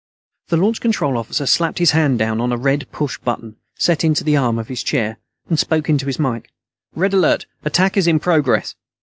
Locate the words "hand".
1.91-2.17